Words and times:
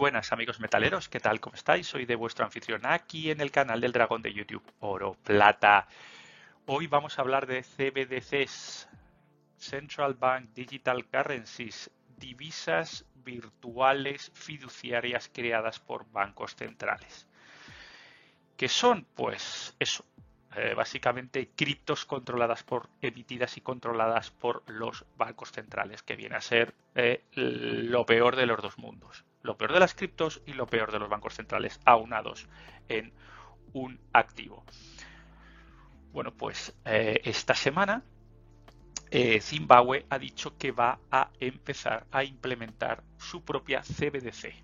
buenas 0.00 0.32
amigos 0.32 0.60
metaleros, 0.60 1.10
¿qué 1.10 1.20
tal? 1.20 1.40
¿Cómo 1.40 1.56
estáis? 1.56 1.86
Soy 1.86 2.06
de 2.06 2.14
vuestro 2.14 2.46
anfitrión 2.46 2.86
aquí 2.86 3.30
en 3.30 3.42
el 3.42 3.50
canal 3.50 3.82
del 3.82 3.92
dragón 3.92 4.22
de 4.22 4.32
YouTube, 4.32 4.64
Oro 4.78 5.14
Plata. 5.22 5.88
Hoy 6.64 6.86
vamos 6.86 7.18
a 7.18 7.20
hablar 7.20 7.46
de 7.46 7.62
CBDCs, 7.62 8.88
Central 9.58 10.14
Bank 10.14 10.54
Digital 10.54 11.04
Currencies, 11.04 11.90
divisas 12.16 13.04
virtuales 13.16 14.32
fiduciarias 14.32 15.30
creadas 15.30 15.78
por 15.80 16.10
bancos 16.10 16.56
centrales. 16.56 17.28
¿Qué 18.56 18.68
son? 18.70 19.06
Pues 19.14 19.76
eso, 19.78 20.06
eh, 20.56 20.72
básicamente 20.74 21.50
criptos 21.54 22.06
controladas 22.06 22.62
por, 22.62 22.88
emitidas 23.02 23.58
y 23.58 23.60
controladas 23.60 24.30
por 24.30 24.62
los 24.66 25.04
bancos 25.18 25.52
centrales, 25.52 26.02
que 26.02 26.16
viene 26.16 26.36
a 26.36 26.40
ser 26.40 26.72
eh, 26.94 27.22
lo 27.34 28.06
peor 28.06 28.36
de 28.36 28.46
los 28.46 28.62
dos 28.62 28.78
mundos. 28.78 29.26
Lo 29.42 29.56
peor 29.56 29.72
de 29.72 29.80
las 29.80 29.94
criptos 29.94 30.42
y 30.46 30.52
lo 30.52 30.66
peor 30.66 30.92
de 30.92 30.98
los 30.98 31.08
bancos 31.08 31.34
centrales 31.34 31.80
aunados 31.84 32.48
en 32.88 33.12
un 33.72 33.98
activo. 34.12 34.64
Bueno, 36.12 36.32
pues 36.32 36.74
eh, 36.84 37.20
esta 37.24 37.54
semana 37.54 38.02
Zimbabue 39.40 40.06
ha 40.08 40.18
dicho 40.18 40.56
que 40.56 40.70
va 40.70 41.00
a 41.10 41.30
empezar 41.40 42.06
a 42.12 42.22
implementar 42.22 43.02
su 43.18 43.44
propia 43.44 43.82
CBDC, 43.82 44.54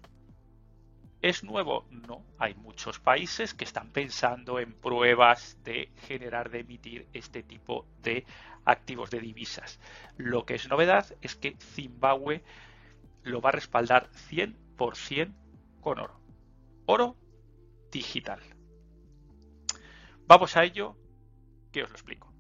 ¿Es 1.22 1.42
nuevo? 1.42 1.86
No. 1.90 2.24
Hay 2.38 2.54
muchos 2.54 3.00
países 3.00 3.54
que 3.54 3.64
están 3.64 3.90
pensando 3.90 4.60
en 4.60 4.72
pruebas 4.74 5.58
de 5.64 5.90
generar, 6.06 6.50
de 6.50 6.60
emitir 6.60 7.08
este 7.12 7.42
tipo 7.42 7.86
de 8.02 8.24
activos 8.64 9.10
de 9.10 9.20
divisas. 9.20 9.80
Lo 10.18 10.44
que 10.44 10.54
es 10.54 10.68
novedad 10.68 11.06
es 11.22 11.34
que 11.34 11.56
Zimbabue 11.58 12.44
lo 13.24 13.40
va 13.40 13.48
a 13.48 13.52
respaldar 13.52 14.08
100% 14.30 14.54
con 14.76 15.98
oro. 15.98 16.20
Oro 16.86 17.16
digital. 17.90 18.40
Vamos 20.26 20.56
a 20.56 20.64
ello, 20.64 20.96
que 21.72 21.82
os 21.82 21.90
lo 21.90 21.96
explico. 21.96 22.32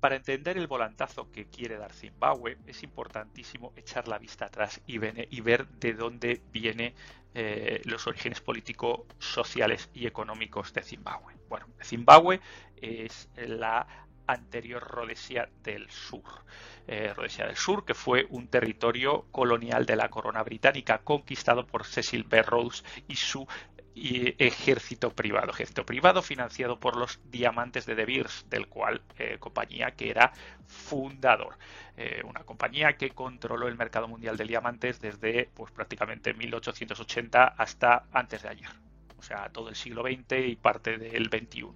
Para 0.00 0.16
entender 0.16 0.58
el 0.58 0.66
volantazo 0.66 1.30
que 1.30 1.46
quiere 1.46 1.76
dar 1.76 1.92
Zimbabue 1.92 2.58
es 2.66 2.82
importantísimo 2.82 3.72
echar 3.76 4.08
la 4.08 4.18
vista 4.18 4.46
atrás 4.46 4.80
y, 4.86 4.98
ver 4.98 5.68
de 5.68 5.94
dónde 5.94 6.42
vienen 6.52 6.92
eh, 7.34 7.80
los 7.84 8.06
orígenes 8.08 8.40
políticos, 8.40 9.02
sociales 9.18 9.90
y 9.94 10.06
económicos 10.06 10.72
de 10.72 10.82
Zimbabue. 10.82 11.36
Bueno, 11.48 11.66
Zimbabue 11.82 12.40
es 12.76 13.28
la 13.36 13.86
anterior 14.26 14.82
Rhodesia 14.82 15.48
del 15.62 15.90
Sur. 15.90 16.44
Eh, 16.86 17.12
Rhodesia 17.14 17.46
del 17.46 17.56
Sur, 17.56 17.84
que 17.84 17.94
fue 17.94 18.26
un 18.30 18.48
territorio 18.48 19.26
colonial 19.30 19.86
de 19.86 19.96
la 19.96 20.08
corona 20.08 20.42
británica 20.42 20.98
conquistado 20.98 21.66
por 21.66 21.84
Cecil 21.84 22.24
B. 22.24 22.42
Rhodes 22.42 22.84
y 23.06 23.16
su 23.16 23.46
ejército 23.94 25.14
privado, 25.14 25.50
ejército 25.50 25.84
privado 25.84 26.22
financiado 26.22 26.78
por 26.80 26.96
los 26.96 27.20
diamantes 27.30 27.86
de 27.86 27.94
De 27.94 28.04
Beers, 28.04 28.46
del 28.48 28.66
cual 28.68 29.02
eh, 29.18 29.36
compañía 29.38 29.90
que 29.92 30.10
era 30.10 30.32
fundador, 30.66 31.58
eh, 31.96 32.22
una 32.24 32.44
compañía 32.44 32.96
que 32.96 33.10
controló 33.10 33.68
el 33.68 33.76
mercado 33.76 34.08
mundial 34.08 34.36
de 34.36 34.44
diamantes 34.44 35.00
desde 35.00 35.50
pues 35.54 35.72
prácticamente 35.72 36.32
1880 36.32 37.44
hasta 37.44 38.06
antes 38.12 38.42
de 38.42 38.48
ayer, 38.48 38.70
o 39.18 39.22
sea 39.22 39.50
todo 39.50 39.68
el 39.68 39.76
siglo 39.76 40.02
XX 40.02 40.48
y 40.48 40.56
parte 40.56 40.96
del 40.96 41.26
XXI. 41.26 41.66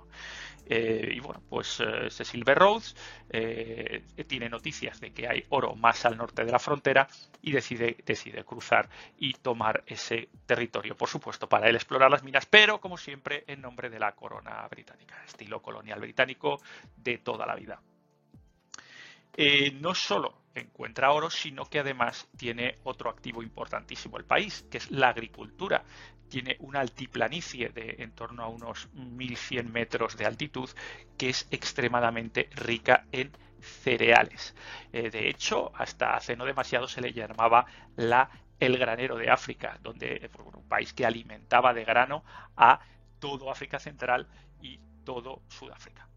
Eh, 0.68 1.12
y 1.14 1.20
bueno, 1.20 1.40
pues 1.48 1.80
eh, 1.80 2.10
Silver 2.10 2.58
Rhodes 2.58 2.96
eh, 3.30 4.04
tiene 4.26 4.48
noticias 4.48 5.00
de 5.00 5.12
que 5.12 5.28
hay 5.28 5.44
oro 5.50 5.76
más 5.76 6.04
al 6.04 6.16
norte 6.16 6.44
de 6.44 6.50
la 6.50 6.58
frontera 6.58 7.06
y 7.40 7.52
decide, 7.52 7.96
decide 8.04 8.42
cruzar 8.42 8.88
y 9.16 9.34
tomar 9.34 9.84
ese 9.86 10.28
territorio, 10.44 10.96
por 10.96 11.08
supuesto, 11.08 11.48
para 11.48 11.68
él 11.68 11.76
explorar 11.76 12.10
las 12.10 12.24
minas, 12.24 12.46
pero 12.46 12.80
como 12.80 12.96
siempre 12.96 13.44
en 13.46 13.60
nombre 13.60 13.88
de 13.90 14.00
la 14.00 14.12
corona 14.12 14.66
británica, 14.68 15.22
estilo 15.24 15.62
colonial 15.62 16.00
británico 16.00 16.60
de 16.96 17.18
toda 17.18 17.46
la 17.46 17.54
vida. 17.54 17.80
no 19.80 19.94
solo 19.94 20.46
encuentra 20.54 21.12
oro, 21.12 21.30
sino 21.30 21.66
que 21.66 21.78
además 21.78 22.26
tiene 22.36 22.76
otro 22.84 23.10
activo 23.10 23.42
importantísimo 23.42 24.16
el 24.16 24.24
país, 24.24 24.66
que 24.70 24.78
es 24.78 24.90
la 24.90 25.10
agricultura 25.10 25.84
tiene 26.28 26.56
una 26.60 26.80
altiplanicie 26.80 27.68
de 27.70 27.96
en 27.98 28.12
torno 28.12 28.42
a 28.42 28.48
unos 28.48 28.88
1100 28.94 29.72
metros 29.72 30.16
de 30.16 30.26
altitud 30.26 30.68
que 31.16 31.30
es 31.30 31.46
extremadamente 31.50 32.48
rica 32.54 33.06
en 33.12 33.32
cereales. 33.60 34.54
Eh, 34.92 35.10
de 35.10 35.28
hecho, 35.28 35.72
hasta 35.74 36.14
hace 36.16 36.36
no 36.36 36.44
demasiado 36.44 36.88
se 36.88 37.00
le 37.00 37.12
llamaba 37.12 37.66
la 37.96 38.30
el 38.58 38.78
granero 38.78 39.16
de 39.16 39.30
África, 39.30 39.78
donde 39.82 40.16
eh, 40.16 40.30
un 40.54 40.68
país 40.68 40.92
que 40.94 41.04
alimentaba 41.04 41.74
de 41.74 41.84
grano 41.84 42.24
a 42.56 42.80
todo 43.18 43.50
África 43.50 43.78
Central 43.78 44.26
y 44.62 44.80
todo 45.04 45.42
Sudáfrica. 45.48 46.08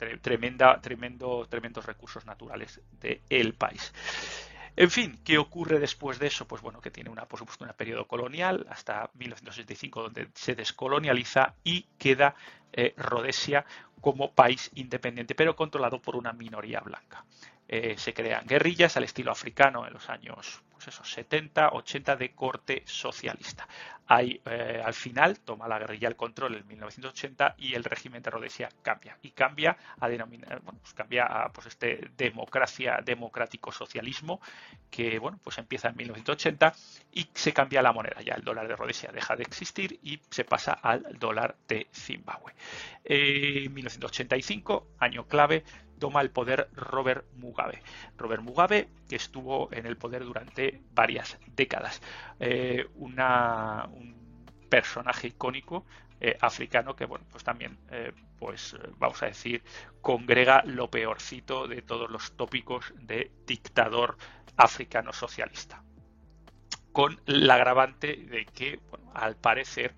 Eh, 0.00 0.18
tremenda, 0.20 0.80
tremendo, 0.80 1.46
tremendos 1.48 1.86
recursos 1.86 2.26
naturales 2.26 2.80
del 3.00 3.54
país. 3.54 3.92
En 4.76 4.90
fin, 4.90 5.20
¿qué 5.24 5.38
ocurre 5.38 5.78
después 5.78 6.18
de 6.18 6.26
eso? 6.26 6.48
Pues 6.48 6.60
bueno, 6.60 6.80
que 6.80 6.90
tiene 6.90 7.10
una, 7.10 7.26
por 7.26 7.38
supuesto, 7.38 7.64
un 7.64 7.70
periodo 7.74 8.06
colonial 8.08 8.66
hasta 8.68 9.08
1965 9.14 10.02
donde 10.02 10.28
se 10.34 10.56
descolonializa 10.56 11.54
y 11.62 11.82
queda 11.96 12.34
eh, 12.72 12.92
Rhodesia 12.96 13.64
como 14.00 14.32
país 14.32 14.70
independiente, 14.74 15.36
pero 15.36 15.54
controlado 15.54 16.02
por 16.02 16.16
una 16.16 16.32
minoría 16.32 16.80
blanca. 16.80 17.24
Eh, 17.68 17.94
se 17.96 18.12
crean 18.12 18.46
guerrillas 18.46 18.96
al 18.96 19.04
estilo 19.04 19.30
africano 19.30 19.86
en 19.86 19.92
los 19.94 20.10
años 20.10 20.62
pues 20.74 20.88
eso, 20.88 21.04
70, 21.04 21.70
80 21.70 22.16
de 22.16 22.32
corte 22.32 22.82
socialista. 22.84 23.66
Ahí, 24.06 24.40
eh, 24.44 24.82
al 24.84 24.94
final 24.94 25.40
toma 25.40 25.66
la 25.66 25.78
guerrilla 25.78 26.08
el 26.08 26.16
control 26.16 26.56
en 26.56 26.66
1980 26.66 27.54
y 27.58 27.74
el 27.74 27.84
régimen 27.84 28.22
de 28.22 28.30
Rhodesia 28.30 28.68
cambia. 28.82 29.16
Y 29.22 29.30
cambia 29.30 29.76
a 29.98 30.08
denominar, 30.08 30.60
bueno, 30.60 30.78
pues 30.80 30.92
cambia 30.94 31.24
a 31.24 31.50
pues 31.52 31.68
este 31.68 32.10
democracia, 32.16 33.00
democrático 33.04 33.72
socialismo 33.72 34.40
que 34.90 35.18
bueno, 35.18 35.38
pues 35.42 35.58
empieza 35.58 35.88
en 35.88 35.96
1980 35.96 36.72
y 37.12 37.28
se 37.32 37.52
cambia 37.52 37.82
la 37.82 37.92
moneda. 37.92 38.20
Ya 38.22 38.34
el 38.34 38.42
dólar 38.42 38.68
de 38.68 38.76
Rhodesia 38.76 39.10
deja 39.12 39.36
de 39.36 39.42
existir 39.42 39.98
y 40.02 40.20
se 40.30 40.44
pasa 40.44 40.72
al 40.72 41.18
dólar 41.18 41.56
de 41.66 41.86
Zimbabue. 41.92 42.52
En 43.04 43.72
1985, 43.72 44.86
año 44.98 45.26
clave, 45.26 45.64
toma 45.98 46.20
el 46.20 46.30
poder 46.30 46.68
Robert 46.74 47.24
Mugabe. 47.36 47.82
Robert 48.16 48.42
Mugabe, 48.42 48.88
que 49.08 49.16
estuvo 49.16 49.72
en 49.72 49.86
el 49.86 49.96
poder 49.96 50.24
durante 50.24 50.80
varias 50.94 51.38
décadas. 51.56 52.00
Eh, 52.40 52.86
una, 52.96 53.88
un 53.94 54.14
personaje 54.68 55.28
icónico 55.28 55.84
eh, 56.20 56.36
africano 56.40 56.94
que, 56.96 57.06
bueno, 57.06 57.24
pues 57.30 57.44
también, 57.44 57.78
eh, 57.90 58.12
pues 58.38 58.76
vamos 58.98 59.22
a 59.22 59.26
decir, 59.26 59.62
congrega 60.00 60.62
lo 60.64 60.90
peorcito 60.90 61.66
de 61.66 61.82
todos 61.82 62.10
los 62.10 62.36
tópicos 62.36 62.92
de 62.96 63.30
dictador 63.46 64.16
africano 64.56 65.12
socialista. 65.12 65.82
Con 66.92 67.20
la 67.26 67.54
agravante 67.54 68.16
de 68.16 68.46
que, 68.46 68.80
bueno, 68.90 69.10
al 69.14 69.36
parecer, 69.36 69.94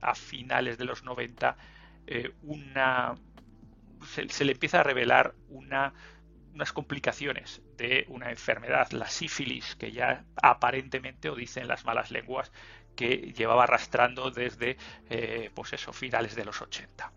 a 0.00 0.14
finales 0.14 0.78
de 0.78 0.84
los 0.84 1.02
90, 1.02 1.56
una 2.42 3.16
se, 4.06 4.44
le 4.44 4.52
empieza 4.52 4.80
a 4.80 4.82
revelar 4.82 5.34
unas 5.48 6.72
complicaciones 6.72 7.62
de 7.76 8.06
una 8.08 8.30
enfermedad, 8.30 8.90
la 8.92 9.08
sífilis, 9.08 9.76
que 9.76 9.92
ya 9.92 10.24
aparentemente, 10.42 11.28
o 11.30 11.34
dicen 11.34 11.68
las 11.68 11.84
malas 11.84 12.10
lenguas, 12.10 12.52
que 12.94 13.32
llevaba 13.36 13.64
arrastrando 13.64 14.30
desde 14.30 14.76
eh, 15.10 15.50
pues 15.54 15.72
eso, 15.72 15.92
finales 15.92 16.34
de 16.34 16.44
los 16.44 16.60
80. 16.60 17.12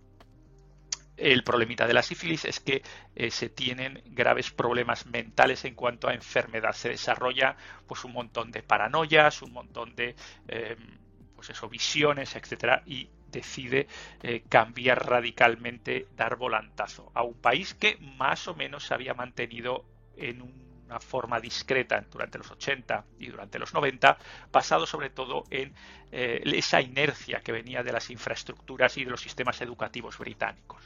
El 1.16 1.44
problemita 1.44 1.88
de 1.88 1.94
la 1.94 2.04
sífilis 2.04 2.46
es 2.46 2.60
que 2.60 2.84
eh, 3.16 3.32
se 3.32 3.50
tienen 3.50 4.04
graves 4.06 4.52
problemas 4.52 5.08
mentales 5.08 5.66
en 5.66 5.74
cuanto 5.74 6.08
a 6.08 6.14
enfermedad. 6.14 6.74
Se 6.74 6.90
desarrolla 6.90 7.56
pues 7.88 8.04
un 8.04 8.14
montón 8.14 8.52
de 8.52 8.62
paranoias, 8.62 9.42
un 9.42 9.52
montón 9.52 9.96
de 9.96 10.16
eh, 10.48 10.76
pues 11.36 11.50
eso, 11.50 11.70
visiones, 11.70 12.36
etcétera, 12.36 12.84
y 12.86 13.10
decide 13.30 13.88
cambiar 14.50 15.06
radicalmente, 15.06 16.08
dar 16.16 16.38
volantazo 16.38 17.12
a 17.14 17.24
un 17.24 17.36
país 17.36 17.74
que 17.74 17.98
más 17.98 18.48
o 18.48 18.56
menos 18.56 18.86
se 18.86 18.94
había 18.94 19.14
mantenido 19.14 19.86
en 20.18 20.42
una 20.42 21.00
forma 21.00 21.40
discreta 21.40 22.04
durante 22.10 22.38
los 22.38 22.50
80 22.52 23.06
y 23.20 23.28
durante 23.28 23.60
los 23.60 23.74
90, 23.74 24.18
basado 24.52 24.86
sobre 24.86 25.10
todo 25.10 25.44
en 25.50 25.74
eh, 26.12 26.42
esa 26.46 26.82
inercia 26.82 27.42
que 27.42 27.52
venía 27.52 27.84
de 27.84 27.92
las 27.92 28.10
infraestructuras 28.10 28.98
y 28.98 29.04
de 29.04 29.12
los 29.12 29.22
sistemas 29.22 29.60
educativos 29.62 30.18
británicos. 30.18 30.82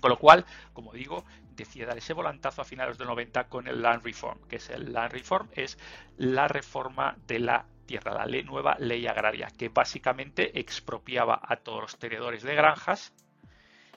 Con 0.00 0.10
lo 0.10 0.18
cual, 0.18 0.46
como 0.72 0.92
digo, 0.92 1.24
decide 1.50 1.84
dar 1.84 1.98
ese 1.98 2.14
volantazo 2.14 2.62
a 2.62 2.64
finales 2.64 2.96
de 2.96 3.04
los 3.04 3.12
90 3.12 3.48
con 3.48 3.66
el 3.66 3.82
Land 3.82 4.04
Reform, 4.04 4.40
que 4.48 4.56
es 4.56 4.70
el 4.70 4.92
Land 4.92 5.12
Reform, 5.12 5.48
es 5.52 5.78
la 6.16 6.48
reforma 6.48 7.16
de 7.26 7.38
la 7.38 7.66
tierra, 7.86 8.14
la 8.14 8.24
ley, 8.24 8.44
nueva 8.44 8.76
ley 8.78 9.06
agraria, 9.06 9.48
que 9.50 9.68
básicamente 9.68 10.58
expropiaba 10.58 11.40
a 11.42 11.56
todos 11.56 11.82
los 11.82 11.98
tenedores 11.98 12.42
de 12.42 12.54
granjas 12.54 13.12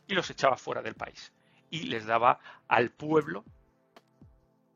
y 0.07 0.13
los 0.13 0.29
echaba 0.29 0.57
fuera 0.57 0.81
del 0.81 0.95
país. 0.95 1.31
Y 1.69 1.83
les 1.83 2.05
daba 2.05 2.39
al 2.67 2.91
pueblo 2.91 3.45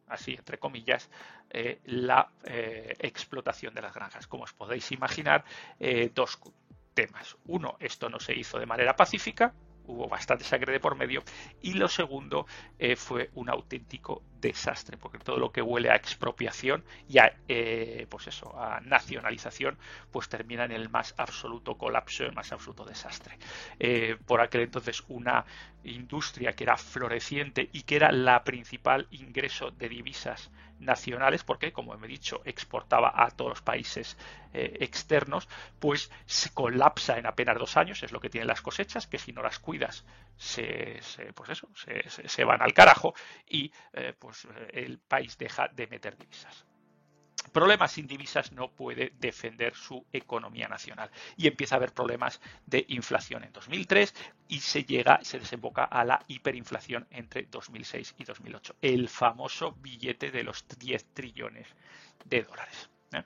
así 0.07 0.33
entre 0.33 0.57
comillas, 0.57 1.09
eh, 1.49 1.79
la 1.85 2.29
eh, 2.43 2.95
explotación 2.99 3.73
de 3.73 3.81
las 3.81 3.93
granjas. 3.93 4.27
Como 4.27 4.43
os 4.43 4.53
podéis 4.53 4.91
imaginar, 4.91 5.43
eh, 5.79 6.11
dos 6.13 6.39
temas. 6.93 7.37
Uno, 7.45 7.77
esto 7.79 8.09
no 8.09 8.19
se 8.19 8.33
hizo 8.33 8.59
de 8.59 8.65
manera 8.65 8.95
pacífica, 8.95 9.53
hubo 9.87 10.07
bastante 10.07 10.43
sangre 10.43 10.73
de 10.73 10.79
por 10.79 10.95
medio. 10.95 11.23
Y 11.61 11.73
lo 11.73 11.87
segundo 11.87 12.45
eh, 12.79 12.95
fue 12.95 13.29
un 13.35 13.49
auténtico 13.49 14.21
desastre 14.39 14.97
porque 14.97 15.17
todo 15.17 15.37
lo 15.37 15.51
que 15.51 15.61
huele 15.61 15.89
a 15.89 15.95
expropiación 15.95 16.83
y 17.09 17.17
a 17.17 17.33
eh, 17.47 18.05
pues 18.09 18.27
eso 18.27 18.55
a 18.59 18.79
nacionalización 18.81 19.77
pues 20.11 20.29
termina 20.29 20.65
en 20.65 20.71
el 20.71 20.89
más 20.89 21.15
absoluto 21.17 21.75
colapso 21.75 22.23
el 22.23 22.33
más 22.33 22.51
absoluto 22.51 22.85
desastre. 22.85 23.37
Eh, 23.79 24.17
por 24.25 24.41
aquel 24.41 24.61
entonces 24.61 25.03
una 25.07 25.45
industria 25.83 26.53
que 26.53 26.63
era 26.63 26.77
floreciente 26.77 27.69
y 27.71 27.83
que 27.83 27.95
era 27.95 28.11
la 28.11 28.43
principal 28.43 29.07
ingreso 29.11 29.71
de 29.71 29.89
divisas 29.89 30.51
nacionales, 30.79 31.43
porque, 31.43 31.71
como 31.71 31.93
he 31.93 32.07
dicho, 32.07 32.41
exportaba 32.45 33.11
a 33.15 33.31
todos 33.31 33.49
los 33.49 33.61
países 33.61 34.17
eh, 34.53 34.77
externos, 34.81 35.47
pues 35.79 36.11
se 36.25 36.53
colapsa 36.53 37.17
en 37.17 37.25
apenas 37.25 37.57
dos 37.57 37.77
años, 37.77 38.03
es 38.03 38.11
lo 38.11 38.19
que 38.19 38.29
tienen 38.29 38.47
las 38.47 38.61
cosechas, 38.61 39.07
que 39.07 39.17
si 39.17 39.33
no 39.33 39.41
las 39.41 39.59
cuidas, 39.59 40.05
se, 40.37 40.99
pues 41.33 41.49
eso, 41.49 41.69
se, 41.73 42.43
van 42.43 42.61
al 42.61 42.73
carajo 42.73 43.13
y 43.47 43.71
eh, 43.93 44.13
pues 44.17 44.45
eh, 44.45 44.69
el 44.73 44.99
país 44.99 45.37
deja 45.37 45.67
de 45.69 45.87
meter 45.87 46.17
divisas 46.17 46.66
problemas 47.51 47.91
sin 47.91 48.07
divisas 48.07 48.51
no 48.51 48.69
puede 48.69 49.13
defender 49.19 49.75
su 49.75 50.05
economía 50.11 50.67
nacional 50.67 51.09
y 51.35 51.47
empieza 51.47 51.75
a 51.75 51.77
haber 51.77 51.93
problemas 51.93 52.41
de 52.65 52.85
inflación 52.89 53.43
en 53.43 53.53
2003 53.53 54.13
y 54.47 54.59
se 54.59 54.83
llega, 54.83 55.19
se 55.23 55.39
desemboca 55.39 55.83
a 55.83 56.03
la 56.03 56.23
hiperinflación 56.27 57.07
entre 57.11 57.43
2006 57.43 58.15
y 58.17 58.23
2008, 58.23 58.75
el 58.81 59.09
famoso 59.09 59.73
billete 59.73 60.31
de 60.31 60.43
los 60.43 60.65
10 60.79 61.13
trillones 61.13 61.67
de 62.25 62.43
dólares. 62.43 62.89
¿Eh? 63.13 63.23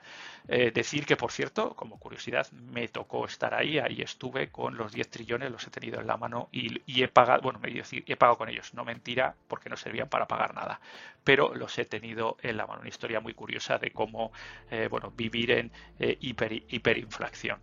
Eh, 0.48 0.72
decir 0.72 1.06
que, 1.06 1.16
por 1.16 1.32
cierto, 1.32 1.76
como 1.76 2.00
curiosidad, 2.00 2.52
me 2.52 2.88
tocó 2.88 3.26
estar 3.26 3.54
ahí, 3.54 3.80
ahí 3.80 4.02
estuve 4.02 4.50
con 4.50 4.76
los 4.76 4.92
10 4.92 5.10
trillones, 5.10 5.52
los 5.52 5.66
he 5.68 5.70
tenido 5.70 6.00
en 6.00 6.08
la 6.08 6.18
mano 6.18 6.50
y, 6.52 6.82
he 7.02 7.08
pagado, 7.08 7.42
bueno, 7.42 7.60
me 7.60 7.72
decir, 7.72 8.04
he 8.08 8.16
pagado 8.16 8.38
con 8.38 8.50
ellos, 8.50 8.74
no 8.74 8.84
mentira, 8.86 9.36
porque 9.48 9.70
no 9.70 9.78
servían 9.78 10.10
para 10.10 10.28
pagar 10.28 10.54
nada, 10.54 10.82
pero 11.24 11.54
los 11.56 11.78
he 11.78 11.86
tenido 11.86 12.38
en 12.42 12.58
la 12.58 12.68
mano. 12.68 12.82
Una 12.82 12.90
historia 12.90 13.20
muy 13.20 13.34
curiosa 13.34 13.78
de 13.78 13.92
cómo, 13.92 14.32
eh, 14.70 14.88
bueno, 14.90 15.12
vivir 15.16 15.52
en 15.52 15.72
hiper, 16.00 16.54
hiperinflación. 16.54 17.60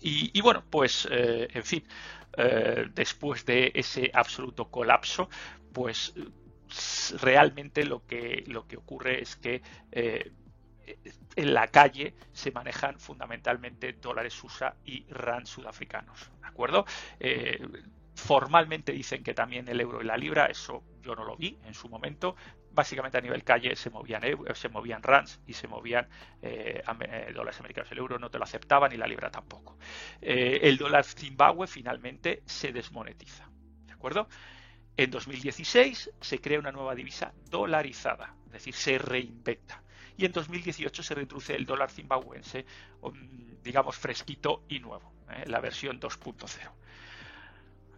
Y, 0.00 0.30
y, 0.32 0.40
bueno, 0.40 0.64
pues, 0.70 1.08
en 1.10 1.64
fin, 1.64 1.84
después 2.94 3.44
de 3.44 3.72
ese 3.74 4.10
absoluto 4.14 4.70
colapso, 4.70 5.28
pues 5.72 6.14
realmente 7.20 7.84
lo 7.84 8.06
que, 8.06 8.44
lo 8.46 8.68
que 8.68 8.76
ocurre 8.76 9.20
es 9.22 9.34
que 9.34 9.60
en 11.36 11.54
la 11.54 11.68
calle 11.68 12.14
se 12.32 12.50
manejan 12.50 12.98
fundamentalmente 12.98 13.92
dólares 13.94 14.42
USA 14.42 14.74
y 14.84 15.06
RAN 15.08 15.46
sudafricanos. 15.46 16.30
¿De 16.40 16.46
acuerdo? 16.46 16.84
Eh, 17.20 17.60
formalmente 18.14 18.92
dicen 18.92 19.22
que 19.22 19.34
también 19.34 19.68
el 19.68 19.80
euro 19.80 20.02
y 20.02 20.04
la 20.04 20.16
libra, 20.16 20.46
eso 20.46 20.82
yo 21.00 21.14
no 21.14 21.24
lo 21.24 21.36
vi 21.36 21.58
en 21.64 21.74
su 21.74 21.88
momento. 21.88 22.34
Básicamente 22.72 23.18
a 23.18 23.20
nivel 23.20 23.44
calle 23.44 23.74
se 23.76 23.90
movían, 23.90 24.22
se 24.54 24.68
movían 24.68 25.02
RANs 25.02 25.40
y 25.46 25.52
se 25.52 25.68
movían 25.68 26.08
eh, 26.42 26.82
eh, 27.00 27.32
dólares 27.32 27.58
americanos. 27.60 27.90
El 27.92 27.98
euro 27.98 28.18
no 28.18 28.30
te 28.30 28.38
lo 28.38 28.44
aceptaban 28.44 28.92
y 28.92 28.96
la 28.96 29.06
libra 29.06 29.30
tampoco. 29.30 29.78
el 30.20 30.76
dólar 30.76 31.04
Zimbabue 31.04 31.66
finalmente 31.66 32.42
se 32.46 32.72
desmonetiza. 32.72 33.48
¿De 33.86 33.92
acuerdo? 33.92 34.28
En 34.96 35.10
2016 35.12 36.10
se 36.20 36.40
crea 36.40 36.58
una 36.58 36.72
nueva 36.72 36.96
divisa 36.96 37.32
dolarizada, 37.48 38.34
es 38.46 38.52
decir, 38.52 38.74
se 38.74 38.98
reinventa 38.98 39.82
y 40.18 40.26
en 40.26 40.32
2018 40.32 41.02
se 41.02 41.14
reintroduce 41.14 41.54
el 41.54 41.64
dólar 41.64 41.90
zimbabuense, 41.90 42.66
um, 43.00 43.14
digamos 43.62 43.96
fresquito 43.96 44.64
y 44.68 44.80
nuevo, 44.80 45.12
¿eh? 45.30 45.44
la 45.46 45.60
versión 45.60 46.00
2.0. 46.00 46.70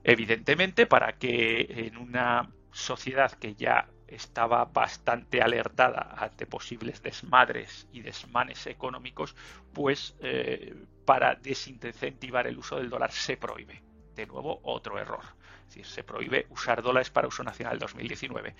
Evidentemente, 0.04 0.86
para 0.86 1.14
que 1.18 1.66
en 1.86 1.96
una 1.96 2.50
sociedad 2.72 3.32
que 3.32 3.54
ya 3.54 3.88
estaba 4.06 4.66
bastante 4.66 5.40
alertada 5.40 6.14
ante 6.18 6.44
posibles 6.44 7.02
desmadres 7.02 7.88
y 7.92 8.02
desmanes 8.02 8.66
económicos, 8.66 9.34
pues 9.72 10.14
eh, 10.20 10.74
para 11.06 11.36
desincentivar 11.36 12.46
el 12.46 12.58
uso 12.58 12.76
del 12.76 12.90
dólar 12.90 13.12
se 13.12 13.38
prohíbe. 13.38 13.82
De 14.14 14.26
nuevo, 14.26 14.60
otro 14.64 14.98
error. 14.98 15.24
Es 15.68 15.74
decir, 15.74 15.86
se 15.86 16.04
prohíbe 16.04 16.46
usar 16.50 16.82
dólares 16.82 17.08
para 17.10 17.28
uso 17.28 17.42
nacional 17.44 17.78
2019. 17.78 18.54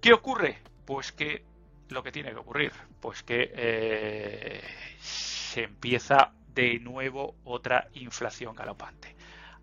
¿Qué 0.00 0.12
ocurre? 0.12 0.58
Pues 0.84 1.10
que 1.10 1.44
lo 1.88 2.02
que 2.02 2.12
tiene 2.12 2.30
que 2.30 2.38
ocurrir? 2.38 2.72
Pues 3.00 3.22
que 3.22 3.52
eh, 3.54 4.62
se 5.00 5.64
empieza 5.64 6.32
de 6.54 6.78
nuevo 6.78 7.36
otra 7.44 7.88
inflación 7.94 8.54
galopante. 8.54 9.14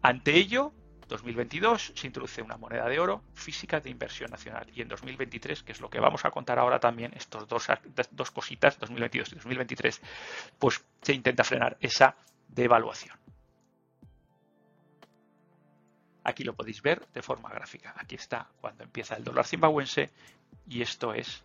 Ante 0.01 0.35
ello, 0.35 0.73
2022 1.07 1.93
se 1.95 2.07
introduce 2.07 2.41
una 2.41 2.55
moneda 2.55 2.87
de 2.87 2.99
oro 2.99 3.23
física 3.33 3.79
de 3.79 3.89
inversión 3.89 4.31
nacional 4.31 4.67
y 4.73 4.81
en 4.81 4.87
2023, 4.87 5.63
que 5.63 5.71
es 5.71 5.81
lo 5.81 5.89
que 5.89 5.99
vamos 5.99 6.23
a 6.23 6.31
contar 6.31 6.59
ahora 6.59 6.79
también, 6.79 7.11
estos 7.15 7.47
dos, 7.47 7.67
dos 8.11 8.31
cositas, 8.31 8.79
2022 8.79 9.31
y 9.33 9.35
2023, 9.35 10.01
pues 10.57 10.83
se 11.01 11.13
intenta 11.13 11.43
frenar 11.43 11.77
esa 11.81 12.15
devaluación. 12.47 13.17
Aquí 16.23 16.43
lo 16.43 16.53
podéis 16.53 16.81
ver 16.81 17.07
de 17.07 17.23
forma 17.23 17.49
gráfica. 17.49 17.95
Aquí 17.97 18.15
está 18.15 18.47
cuando 18.61 18.83
empieza 18.83 19.15
el 19.15 19.23
dólar 19.23 19.47
zimbabuense 19.47 20.11
y 20.67 20.81
esto 20.81 21.13
es 21.13 21.43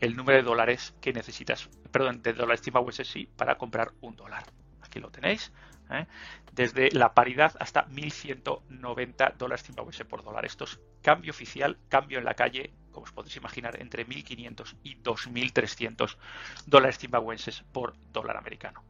el 0.00 0.16
número 0.16 0.38
de 0.38 0.44
dólares 0.44 0.94
que 1.00 1.12
necesitas, 1.12 1.68
perdón, 1.90 2.22
de 2.22 2.32
dólares 2.32 2.62
zimbabuenses 2.62 3.08
sí, 3.08 3.28
para 3.36 3.56
comprar 3.56 3.92
un 4.00 4.16
dólar. 4.16 4.44
Aquí 4.82 5.00
lo 5.00 5.10
tenéis. 5.10 5.52
¿eh? 5.90 6.06
Desde 6.52 6.90
la 6.90 7.14
paridad 7.14 7.54
hasta 7.58 7.86
1.190 7.88 9.36
dólares 9.36 9.64
zimbabuenses 9.64 10.06
por 10.06 10.22
dólar. 10.22 10.44
Esto 10.44 10.64
es 10.64 10.80
cambio 11.02 11.30
oficial, 11.30 11.78
cambio 11.88 12.18
en 12.18 12.24
la 12.24 12.34
calle, 12.34 12.72
como 12.90 13.04
os 13.04 13.12
podéis 13.12 13.36
imaginar, 13.36 13.80
entre 13.80 14.06
1.500 14.06 14.76
y 14.82 14.96
2.300 14.96 16.16
dólares 16.66 16.98
zimbabuenses 16.98 17.64
por 17.72 17.94
dólar 18.12 18.36
americano. 18.36 18.82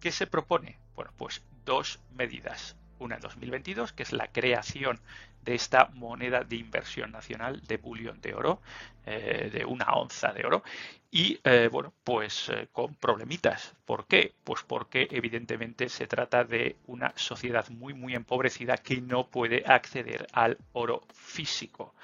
¿Qué 0.00 0.12
se 0.12 0.26
propone? 0.26 0.78
Bueno, 0.94 1.12
pues 1.16 1.42
dos 1.64 2.00
medidas. 2.10 2.76
Una 2.98 3.16
en 3.16 3.20
2022, 3.20 3.92
que 3.92 4.02
es 4.02 4.12
la 4.12 4.28
creación 4.28 5.00
de 5.44 5.54
esta 5.54 5.90
moneda 5.94 6.42
de 6.42 6.56
inversión 6.56 7.12
nacional 7.12 7.60
de 7.66 7.76
bullion 7.76 8.20
de 8.20 8.34
oro, 8.34 8.60
eh, 9.06 9.50
de 9.52 9.64
una 9.64 9.92
onza 9.94 10.32
de 10.32 10.44
oro, 10.44 10.64
y 11.10 11.38
eh, 11.44 11.68
bueno, 11.70 11.92
pues 12.04 12.48
eh, 12.48 12.68
con 12.72 12.94
problemitas. 12.94 13.74
¿Por 13.84 14.06
qué? 14.06 14.34
Pues 14.44 14.62
porque 14.66 15.08
evidentemente 15.10 15.88
se 15.88 16.06
trata 16.06 16.44
de 16.44 16.76
una 16.86 17.12
sociedad 17.16 17.68
muy, 17.70 17.94
muy 17.94 18.14
empobrecida 18.14 18.76
que 18.76 19.00
no 19.00 19.28
puede 19.28 19.62
acceder 19.66 20.26
al 20.32 20.58
oro 20.72 21.04
físico 21.14 21.94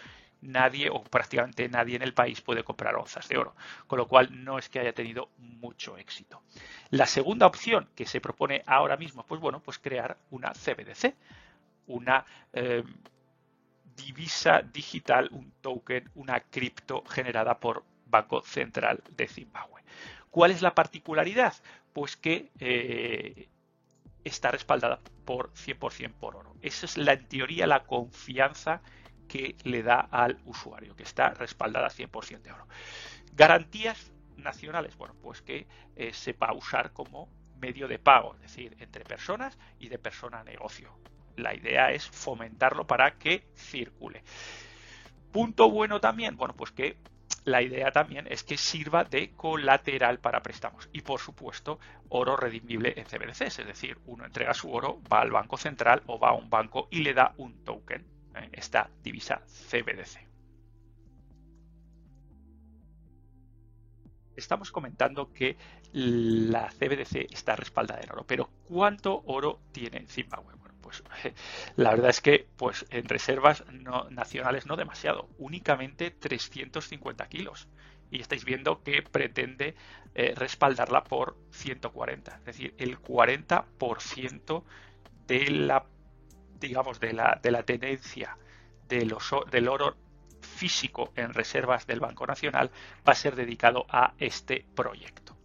nadie 0.42 0.90
o 0.90 1.02
prácticamente 1.02 1.68
nadie 1.68 1.96
en 1.96 2.02
el 2.02 2.14
país 2.14 2.40
puede 2.40 2.64
comprar 2.64 2.96
onzas 2.96 3.28
de 3.28 3.38
oro, 3.38 3.54
con 3.86 3.98
lo 3.98 4.06
cual 4.06 4.44
no 4.44 4.58
es 4.58 4.68
que 4.68 4.80
haya 4.80 4.92
tenido 4.92 5.30
mucho 5.38 5.96
éxito. 5.96 6.42
La 6.90 7.06
segunda 7.06 7.46
opción 7.46 7.88
que 7.94 8.06
se 8.06 8.20
propone 8.20 8.62
ahora 8.66 8.96
mismo, 8.96 9.24
pues 9.24 9.40
bueno, 9.40 9.60
pues 9.60 9.78
crear 9.78 10.18
una 10.30 10.52
CBDC, 10.52 11.14
una 11.86 12.26
divisa 13.96 14.62
digital, 14.62 15.28
un 15.32 15.52
token, 15.60 16.10
una 16.14 16.40
cripto 16.40 17.04
generada 17.04 17.58
por 17.58 17.84
Banco 18.06 18.42
Central 18.42 19.02
de 19.16 19.28
Zimbabue. 19.28 19.82
¿Cuál 20.30 20.50
es 20.50 20.62
la 20.62 20.74
particularidad? 20.74 21.54
Pues 21.92 22.16
que 22.16 22.50
eh, 22.58 23.48
está 24.24 24.50
respaldada 24.50 25.00
por 25.24 25.52
100% 25.54 26.12
por 26.12 26.36
oro. 26.36 26.54
Esa 26.62 26.86
es 26.86 26.96
la, 26.96 27.12
en 27.14 27.26
teoría 27.26 27.66
la 27.66 27.84
confianza 27.84 28.80
que 29.28 29.56
le 29.64 29.82
da 29.82 30.00
al 30.00 30.38
usuario, 30.44 30.94
que 30.96 31.02
está 31.02 31.30
respaldada 31.30 31.88
100% 31.88 32.42
de 32.42 32.52
oro. 32.52 32.66
Garantías 33.34 34.12
nacionales, 34.36 34.96
bueno, 34.96 35.14
pues 35.22 35.42
que 35.42 35.66
eh, 35.96 36.12
se 36.12 36.32
va 36.32 36.48
a 36.48 36.54
usar 36.54 36.92
como 36.92 37.28
medio 37.58 37.88
de 37.88 37.98
pago, 37.98 38.34
es 38.34 38.42
decir, 38.42 38.76
entre 38.80 39.04
personas 39.04 39.58
y 39.78 39.88
de 39.88 39.98
persona 39.98 40.40
a 40.40 40.44
negocio 40.44 40.92
la 41.36 41.54
idea 41.54 41.90
es 41.92 42.06
fomentarlo 42.06 42.86
para 42.86 43.12
que 43.18 43.44
circule. 43.54 44.22
Punto 45.32 45.70
bueno 45.70 46.00
también, 46.00 46.36
bueno, 46.36 46.54
pues 46.54 46.72
que 46.72 46.96
la 47.44 47.62
idea 47.62 47.90
también 47.90 48.26
es 48.30 48.44
que 48.44 48.56
sirva 48.56 49.04
de 49.04 49.32
colateral 49.32 50.20
para 50.20 50.42
préstamos 50.42 50.88
y 50.92 51.00
por 51.00 51.20
supuesto 51.20 51.80
oro 52.08 52.36
redimible 52.36 52.94
en 52.96 53.06
CBDCs, 53.06 53.58
es 53.60 53.66
decir, 53.66 53.98
uno 54.06 54.24
entrega 54.24 54.54
su 54.54 54.70
oro, 54.70 55.00
va 55.12 55.20
al 55.20 55.30
banco 55.30 55.56
central 55.56 56.02
o 56.06 56.18
va 56.18 56.30
a 56.30 56.34
un 56.34 56.50
banco 56.50 56.88
y 56.90 57.02
le 57.02 57.14
da 57.14 57.34
un 57.38 57.64
token, 57.64 58.04
¿eh? 58.36 58.48
esta 58.52 58.90
divisa 59.02 59.42
CBDC. 59.46 60.28
Estamos 64.34 64.72
comentando 64.72 65.32
que 65.32 65.56
la 65.92 66.70
CBDC 66.70 67.32
está 67.32 67.54
respaldada 67.54 68.00
en 68.00 68.10
oro, 68.12 68.24
pero 68.26 68.48
¿cuánto 68.66 69.22
oro 69.26 69.60
tiene 69.72 70.06
Zimbabue? 70.06 70.52
pues 70.82 71.02
la 71.76 71.90
verdad 71.90 72.10
es 72.10 72.20
que 72.20 72.46
pues 72.56 72.86
en 72.90 73.08
reservas 73.08 73.64
no, 73.72 74.08
nacionales 74.10 74.66
no 74.66 74.76
demasiado, 74.76 75.28
únicamente 75.38 76.10
350 76.10 77.26
kilos. 77.28 77.68
Y 78.10 78.20
estáis 78.20 78.44
viendo 78.44 78.82
que 78.82 79.00
pretende 79.00 79.74
eh, 80.14 80.34
respaldarla 80.36 81.02
por 81.02 81.38
140, 81.50 82.36
es 82.36 82.44
decir, 82.44 82.74
el 82.76 83.00
40% 83.00 84.64
de 85.26 85.50
la, 85.50 85.86
digamos, 86.68 87.00
de 87.00 87.12
la, 87.12 87.38
de 87.42 87.50
la 87.50 87.62
tendencia 87.62 88.36
del 88.88 89.68
oro 89.68 89.96
físico 90.40 91.12
en 91.16 91.32
reservas 91.32 91.86
del 91.86 92.00
Banco 92.00 92.26
Nacional 92.26 92.70
va 93.06 93.12
a 93.12 93.16
ser 93.16 93.36
dedicado 93.36 93.86
a 93.88 94.14
este 94.18 94.66
proyecto. 94.74 95.36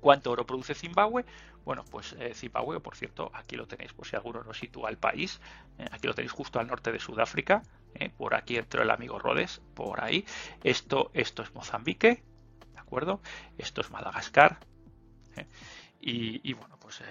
¿Cuánto 0.00 0.30
oro 0.30 0.46
produce 0.46 0.74
Zimbabue? 0.74 1.24
Bueno, 1.64 1.84
pues 1.84 2.14
eh, 2.18 2.32
Zimbabue, 2.34 2.80
por 2.80 2.96
cierto, 2.96 3.30
aquí 3.34 3.56
lo 3.56 3.66
tenéis 3.66 3.92
por 3.92 4.06
si 4.06 4.16
alguno 4.16 4.42
no 4.42 4.54
sitúa 4.54 4.88
el 4.88 4.96
país. 4.96 5.40
Eh, 5.78 5.86
aquí 5.90 6.06
lo 6.06 6.14
tenéis 6.14 6.32
justo 6.32 6.58
al 6.58 6.66
norte 6.66 6.92
de 6.92 7.00
Sudáfrica. 7.00 7.62
Eh, 7.94 8.10
por 8.10 8.34
aquí 8.34 8.56
entró 8.56 8.82
el 8.82 8.90
amigo 8.90 9.18
Rhodes, 9.18 9.60
por 9.74 10.02
ahí. 10.02 10.24
Esto, 10.62 11.10
esto 11.12 11.42
es 11.42 11.52
Mozambique, 11.54 12.22
¿de 12.72 12.78
acuerdo? 12.78 13.20
Esto 13.58 13.80
es 13.82 13.90
Madagascar. 13.90 14.58
Y, 16.00 16.52
bueno, 16.54 16.77
pues, 16.88 17.02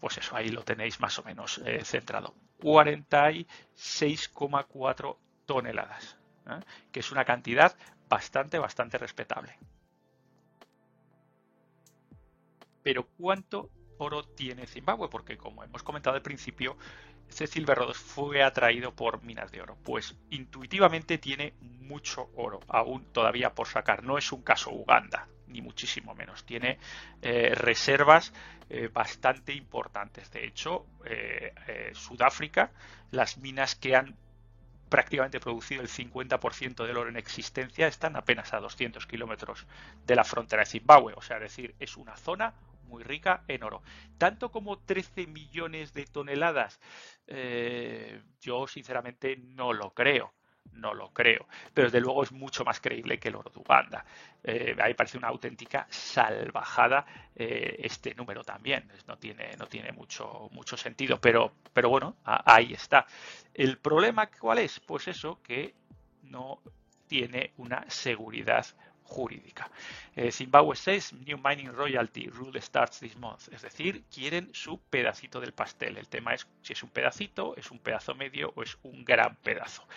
pues 0.00 0.16
eso, 0.16 0.34
ahí 0.34 0.48
lo 0.48 0.64
tenéis 0.64 0.98
más 0.98 1.18
o 1.18 1.22
menos 1.22 1.60
centrado. 1.82 2.34
46,4 2.60 5.18
toneladas, 5.44 6.16
que 6.90 7.00
es 7.00 7.12
una 7.12 7.26
cantidad 7.26 7.76
bastante, 8.08 8.58
bastante 8.58 8.96
respetable. 8.96 9.58
Pero 12.82 13.06
¿cuánto 13.18 13.68
oro 13.98 14.24
tiene 14.24 14.66
Zimbabue? 14.66 15.10
Porque 15.10 15.36
como 15.36 15.64
hemos 15.64 15.82
comentado 15.82 16.16
al 16.16 16.22
principio, 16.22 16.78
Cecil 17.28 17.66
Berrodos 17.66 17.98
fue 17.98 18.42
atraído 18.42 18.94
por 18.94 19.22
minas 19.22 19.52
de 19.52 19.60
oro. 19.60 19.76
Pues 19.84 20.16
intuitivamente 20.30 21.18
tiene 21.18 21.52
mucho 21.60 22.30
oro, 22.36 22.60
aún 22.68 23.04
todavía 23.12 23.54
por 23.54 23.68
sacar. 23.68 24.02
No 24.02 24.16
es 24.16 24.32
un 24.32 24.40
caso 24.40 24.70
Uganda, 24.70 25.28
ni 25.48 25.60
muchísimo 25.60 26.14
menos. 26.14 26.44
Tiene 26.44 26.78
eh, 27.22 27.54
reservas 27.54 28.32
eh, 28.68 28.88
bastante 28.92 29.52
importantes. 29.52 30.30
De 30.30 30.44
hecho, 30.44 30.86
eh, 31.04 31.52
Sudáfrica, 31.94 32.70
las 33.10 33.38
minas 33.38 33.74
que 33.74 33.96
han 33.96 34.16
prácticamente 34.88 35.40
producido 35.40 35.82
el 35.82 35.88
50% 35.88 36.86
del 36.86 36.96
oro 36.96 37.10
en 37.10 37.16
existencia 37.16 37.86
están 37.86 38.16
apenas 38.16 38.54
a 38.54 38.60
200 38.60 39.06
kilómetros 39.06 39.66
de 40.06 40.16
la 40.16 40.24
frontera 40.24 40.62
de 40.62 40.66
Zimbabue. 40.66 41.14
O 41.16 41.22
sea, 41.22 41.38
decir, 41.38 41.74
es 41.78 41.96
una 41.96 42.16
zona 42.16 42.54
muy 42.84 43.02
rica 43.02 43.44
en 43.48 43.62
oro. 43.64 43.82
Tanto 44.16 44.50
como 44.50 44.78
13 44.78 45.26
millones 45.26 45.92
de 45.92 46.06
toneladas, 46.06 46.80
yo 48.40 48.66
sinceramente 48.66 49.36
no 49.36 49.74
lo 49.74 49.92
creo. 49.92 50.32
No 50.72 50.94
lo 50.94 51.10
creo, 51.12 51.46
pero 51.74 51.88
desde 51.88 52.00
luego 52.00 52.22
es 52.22 52.32
mucho 52.32 52.64
más 52.64 52.80
creíble 52.80 53.18
que 53.18 53.28
el 53.28 53.36
oro 53.36 53.50
de 53.50 53.58
Uganda. 53.58 54.04
Eh, 54.44 54.76
ahí 54.80 54.94
parece 54.94 55.18
una 55.18 55.28
auténtica 55.28 55.86
salvajada 55.90 57.04
eh, 57.34 57.76
este 57.80 58.14
número 58.14 58.44
también. 58.44 58.88
No 59.06 59.18
tiene, 59.18 59.56
no 59.56 59.66
tiene 59.66 59.92
mucho, 59.92 60.48
mucho 60.52 60.76
sentido, 60.76 61.20
pero, 61.20 61.52
pero 61.72 61.88
bueno, 61.88 62.16
ahí 62.24 62.72
está. 62.72 63.06
El 63.54 63.78
problema, 63.78 64.28
¿cuál 64.28 64.58
es? 64.58 64.78
Pues 64.80 65.08
eso, 65.08 65.40
que 65.42 65.74
no 66.22 66.60
tiene 67.08 67.52
una 67.56 67.84
seguridad 67.88 68.66
jurídica. 69.08 69.70
Eh, 70.14 70.30
Zimbabwe 70.30 70.76
says 70.76 71.12
New 71.12 71.38
Mining 71.38 71.72
Royalty 71.72 72.28
Rule 72.28 72.60
starts 72.60 73.00
this 73.00 73.16
month. 73.16 73.48
Es 73.52 73.62
decir, 73.62 74.04
quieren 74.04 74.50
su 74.52 74.78
pedacito 74.78 75.40
del 75.40 75.52
pastel. 75.52 75.96
El 75.96 76.08
tema 76.08 76.34
es 76.34 76.46
si 76.62 76.74
es 76.74 76.82
un 76.82 76.90
pedacito, 76.90 77.56
es 77.56 77.70
un 77.70 77.78
pedazo 77.78 78.14
medio 78.14 78.52
o 78.54 78.62
es 78.62 78.78
un 78.82 79.04
gran 79.04 79.36
pedazo. 79.36 79.88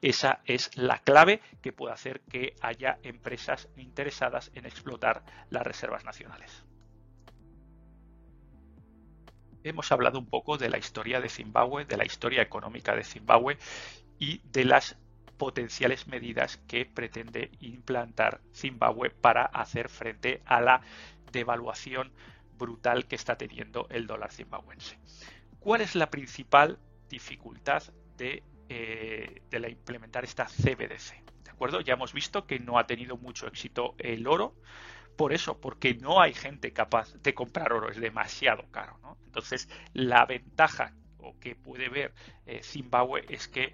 Esa 0.00 0.40
es 0.44 0.70
la 0.76 0.98
clave 0.98 1.40
que 1.60 1.72
puede 1.72 1.92
hacer 1.92 2.20
que 2.30 2.54
haya 2.60 2.98
empresas 3.02 3.68
interesadas 3.76 4.50
en 4.54 4.66
explotar 4.66 5.24
las 5.50 5.64
reservas 5.64 6.04
nacionales. 6.04 6.64
Hemos 9.62 9.92
hablado 9.92 10.18
un 10.18 10.26
poco 10.26 10.56
de 10.56 10.70
la 10.70 10.78
historia 10.78 11.20
de 11.20 11.28
Zimbabue, 11.28 11.84
de 11.84 11.96
la 11.96 12.06
historia 12.06 12.40
económica 12.40 12.94
de 12.94 13.04
Zimbabue 13.04 13.58
y 14.18 14.40
de 14.44 14.64
las 14.64 14.96
potenciales 15.40 16.06
medidas 16.06 16.58
que 16.68 16.84
pretende 16.84 17.50
implantar 17.60 18.42
Zimbabue 18.54 19.08
para 19.08 19.46
hacer 19.46 19.88
frente 19.88 20.42
a 20.44 20.60
la 20.60 20.82
devaluación 21.32 22.12
brutal 22.58 23.06
que 23.06 23.16
está 23.16 23.38
teniendo 23.38 23.86
el 23.88 24.06
dólar 24.06 24.32
zimbabuense. 24.32 24.98
¿Cuál 25.58 25.80
es 25.80 25.94
la 25.94 26.10
principal 26.10 26.78
dificultad 27.08 27.82
de, 28.18 28.42
eh, 28.68 29.40
la 29.50 29.70
implementar 29.70 30.24
esta 30.24 30.44
CBDC? 30.44 31.24
¿De 31.42 31.50
acuerdo? 31.50 31.80
Ya 31.80 31.94
hemos 31.94 32.12
visto 32.12 32.46
que 32.46 32.58
no 32.58 32.78
ha 32.78 32.86
tenido 32.86 33.16
mucho 33.16 33.46
éxito 33.46 33.94
el 33.96 34.26
oro, 34.26 34.54
por 35.16 35.32
eso, 35.32 35.58
porque 35.58 35.94
no 35.94 36.20
hay 36.20 36.34
gente 36.34 36.74
capaz 36.74 37.14
de 37.14 37.32
comprar 37.32 37.72
oro, 37.72 37.88
es 37.88 37.98
demasiado 37.98 38.70
caro. 38.70 38.98
Entonces, 39.24 39.70
la 39.94 40.26
ventaja 40.26 40.92
o 41.16 41.38
que 41.38 41.56
puede 41.56 41.88
ver 41.88 42.12
eh, 42.44 42.62
Zimbabue 42.62 43.24
es 43.30 43.48
que 43.48 43.72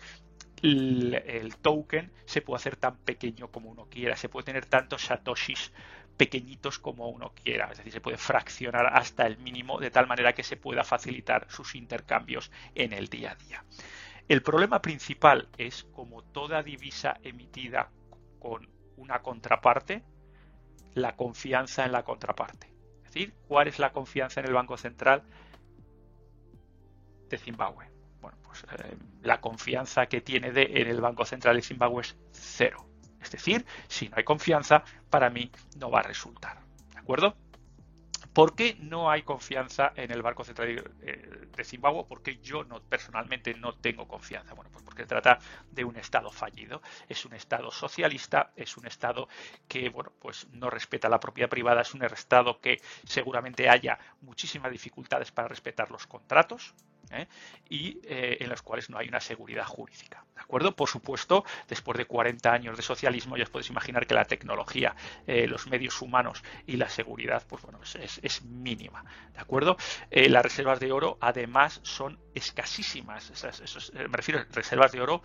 el, 0.62 1.56
token 1.60 2.12
se 2.24 2.42
puede 2.42 2.56
hacer 2.56 2.76
tan 2.76 2.96
pequeño 2.98 3.50
como 3.50 3.70
uno 3.70 3.86
quiera, 3.90 4.16
se 4.16 4.28
puede 4.28 4.46
tener 4.46 4.66
tantos 4.66 5.02
satoshis 5.02 5.72
pequeñitos 6.16 6.78
como 6.78 7.08
uno 7.08 7.32
quiera, 7.34 7.68
es 7.70 7.78
decir, 7.78 7.92
se 7.92 8.00
puede 8.00 8.16
fraccionar 8.16 8.86
hasta 8.86 9.26
el 9.26 9.36
mínimo 9.38 9.78
de 9.78 9.90
tal 9.90 10.06
manera 10.06 10.32
que 10.32 10.42
se 10.42 10.56
pueda 10.56 10.82
facilitar 10.82 11.46
sus 11.50 11.74
intercambios 11.74 12.50
en 12.74 12.92
el 12.92 13.08
día 13.08 13.32
a 13.32 13.34
día. 13.34 13.64
El 14.28 14.42
problema 14.42 14.80
principal 14.80 15.48
es 15.56 15.84
como 15.92 16.22
toda 16.22 16.62
divisa 16.62 17.18
emitida 17.22 17.90
con 18.40 18.68
una 18.96 19.20
contraparte, 19.20 20.02
la 20.94 21.14
confianza 21.16 21.84
en 21.84 21.92
la 21.92 22.02
contraparte. 22.02 22.68
Es 23.04 23.12
decir, 23.12 23.34
¿cuál 23.46 23.68
es 23.68 23.78
la 23.78 23.92
confianza 23.92 24.40
en 24.40 24.46
el 24.46 24.54
Banco 24.54 24.76
Central 24.78 25.22
de 27.28 27.38
Zimbabue? 27.38 27.95
Eh, 28.64 28.96
la 29.22 29.40
confianza 29.40 30.06
que 30.06 30.20
tiene 30.20 30.52
de, 30.52 30.62
en 30.62 30.88
el 30.88 31.00
Banco 31.00 31.24
Central 31.24 31.56
de 31.56 31.62
Zimbabue 31.62 32.02
es 32.02 32.16
cero. 32.32 32.86
Es 33.20 33.30
decir, 33.30 33.66
si 33.88 34.08
no 34.08 34.16
hay 34.16 34.24
confianza, 34.24 34.84
para 35.10 35.30
mí 35.30 35.50
no 35.78 35.90
va 35.90 36.00
a 36.00 36.02
resultar. 36.02 36.60
¿De 36.92 36.98
acuerdo? 36.98 37.36
¿Por 38.36 38.54
qué 38.54 38.76
no 38.80 39.10
hay 39.10 39.22
confianza 39.22 39.94
en 39.96 40.10
el 40.10 40.20
Banco 40.20 40.44
Central 40.44 40.92
eh, 41.00 41.48
de 41.56 41.64
Zimbabue? 41.64 42.04
Porque 42.06 42.36
yo 42.36 42.64
no, 42.64 42.82
personalmente 42.82 43.54
no 43.54 43.72
tengo 43.72 44.06
confianza. 44.06 44.52
Bueno, 44.52 44.70
pues 44.70 44.84
porque 44.84 45.06
trata 45.06 45.38
de 45.70 45.84
un 45.84 45.96
Estado 45.96 46.30
fallido. 46.30 46.82
Es 47.08 47.24
un 47.24 47.32
Estado 47.32 47.70
socialista, 47.70 48.52
es 48.54 48.76
un 48.76 48.86
Estado 48.86 49.26
que, 49.66 49.88
bueno, 49.88 50.12
pues 50.20 50.48
no 50.52 50.68
respeta 50.68 51.08
la 51.08 51.18
propiedad 51.18 51.48
privada, 51.48 51.80
es 51.80 51.94
un 51.94 52.04
Estado 52.04 52.60
que 52.60 52.78
seguramente 53.04 53.70
haya 53.70 53.98
muchísimas 54.20 54.70
dificultades 54.70 55.32
para 55.32 55.48
respetar 55.48 55.90
los 55.90 56.06
contratos, 56.06 56.74
¿eh? 57.10 57.26
y 57.68 57.98
eh, 58.04 58.38
en 58.40 58.48
los 58.48 58.62
cuales 58.62 58.90
no 58.90 58.98
hay 58.98 59.08
una 59.08 59.20
seguridad 59.20 59.64
jurídica. 59.66 60.24
¿De 60.34 60.40
acuerdo? 60.40 60.74
Por 60.74 60.88
supuesto, 60.88 61.44
después 61.68 61.98
de 61.98 62.06
40 62.06 62.52
años 62.52 62.76
de 62.76 62.82
socialismo, 62.82 63.36
ya 63.36 63.44
os 63.44 63.50
podéis 63.50 63.70
imaginar 63.70 64.06
que 64.06 64.14
la 64.14 64.24
tecnología, 64.24 64.94
eh, 65.26 65.46
los 65.46 65.66
medios 65.66 66.00
humanos 66.02 66.42
y 66.66 66.76
la 66.76 66.88
seguridad, 66.88 67.44
pues 67.48 67.62
bueno, 67.62 67.80
es, 67.82 68.42
mínima. 68.42 69.04
¿De 69.32 69.40
acuerdo? 69.40 69.76
las 70.10 70.42
reservas 70.42 70.80
de 70.80 70.92
oro, 70.92 71.18
además, 71.20 71.80
son 71.82 72.18
escasísimas. 72.34 73.32
me 73.92 74.16
refiero 74.16 74.40
a 74.40 74.44
reservas 74.52 74.92
de 74.92 75.00
oro 75.00 75.22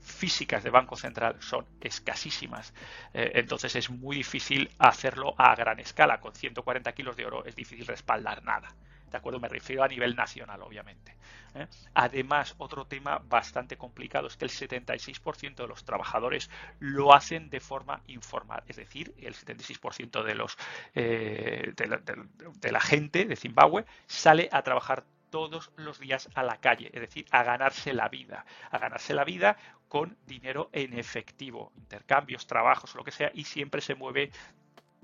físicas 0.00 0.62
de 0.62 0.70
Banco 0.70 0.96
Central 0.96 1.36
son 1.40 1.66
escasísimas. 1.80 2.74
entonces 3.12 3.74
es 3.76 3.90
muy 3.90 4.16
difícil 4.16 4.70
hacerlo 4.78 5.34
a 5.38 5.54
gran 5.54 5.80
escala. 5.80 6.20
Con 6.20 6.34
140 6.34 6.92
kilos 6.92 7.16
de 7.16 7.26
oro 7.26 7.44
es 7.44 7.54
difícil 7.54 7.86
respaldar 7.86 8.42
nada. 8.44 8.74
¿De 9.14 9.18
acuerdo? 9.18 9.38
Me 9.38 9.46
refiero 9.48 9.84
a 9.84 9.86
nivel 9.86 10.16
nacional, 10.16 10.60
obviamente. 10.62 11.14
¿eh? 11.54 11.68
Además, 11.94 12.56
otro 12.58 12.84
tema 12.84 13.22
bastante 13.28 13.76
complicado 13.76 14.26
es 14.26 14.36
que 14.36 14.44
el 14.44 14.50
76% 14.50 15.54
de 15.54 15.68
los 15.68 15.84
trabajadores 15.84 16.50
lo 16.80 17.14
hacen 17.14 17.48
de 17.48 17.60
forma 17.60 18.02
informal. 18.08 18.64
Es 18.66 18.74
decir, 18.74 19.14
el 19.18 19.36
76% 19.36 20.24
de, 20.24 20.34
los, 20.34 20.58
eh, 20.96 21.74
de, 21.76 22.72
la, 22.72 22.80
gente 22.80 23.24
de 23.24 23.36
Zimbabue 23.36 23.84
sale 24.08 24.48
a 24.50 24.62
trabajar 24.62 25.04
todos 25.30 25.70
los 25.76 26.00
días 26.00 26.28
a 26.34 26.42
la 26.42 26.56
calle, 26.56 26.90
es 26.92 27.00
decir, 27.00 27.24
a 27.30 27.44
ganarse 27.44 27.92
la 27.92 28.08
vida, 28.08 28.44
a 28.72 28.78
ganarse 28.78 29.14
la 29.14 29.22
vida 29.22 29.56
con 29.86 30.16
dinero 30.26 30.70
en 30.72 30.98
efectivo, 30.98 31.72
intercambios, 31.76 32.48
trabajos, 32.48 32.96
lo 32.96 33.04
que 33.04 33.12
sea, 33.12 33.30
y 33.32 33.44
siempre 33.44 33.80
se 33.80 33.94
mueve 33.94 34.32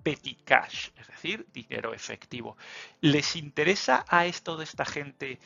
petty 0.03 0.35
cash, 0.45 0.91
es 0.97 1.07
decir, 1.07 1.47
dinero 1.53 1.93
efectivo. 1.95 2.57
¿Les 3.01 3.37
interesa 3.37 4.05
a 4.09 4.27
esto 4.27 4.57
de 4.57 4.65
esta 4.65 4.85
gente 4.85 5.39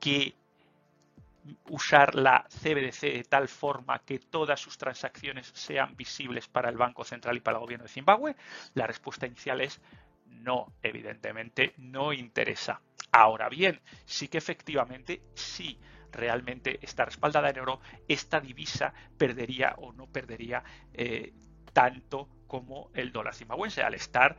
que 0.00 0.34
usar 1.68 2.14
la 2.14 2.46
CBDC 2.48 3.00
de 3.00 3.26
tal 3.28 3.48
forma 3.48 3.98
que 4.00 4.18
todas 4.18 4.60
sus 4.60 4.78
transacciones 4.78 5.50
sean 5.54 5.94
visibles 5.96 6.48
para 6.48 6.70
el 6.70 6.76
Banco 6.76 7.04
Central 7.04 7.36
y 7.36 7.40
para 7.40 7.58
el 7.58 7.62
gobierno 7.62 7.84
de 7.84 7.90
Zimbabue? 7.90 8.36
La 8.74 8.86
respuesta 8.86 9.26
inicial 9.26 9.60
es 9.60 9.80
no, 10.26 10.72
evidentemente 10.82 11.74
no 11.78 12.12
interesa. 12.12 12.80
Ahora 13.12 13.48
bien, 13.48 13.80
sí 14.04 14.28
que 14.28 14.38
efectivamente 14.38 15.22
sí 15.34 15.78
realmente 16.10 16.78
está 16.82 17.04
respaldada 17.04 17.50
en 17.50 17.58
oro, 17.58 17.80
esta 18.08 18.40
divisa 18.40 18.94
perdería 19.18 19.74
o 19.78 19.92
no 19.92 20.06
perdería 20.06 20.62
eh, 20.92 21.32
tanto 21.72 22.28
como 22.54 22.88
el 22.94 23.10
dólar 23.10 23.34
zimbabuense 23.34 23.82
al 23.82 23.94
estar 23.94 24.36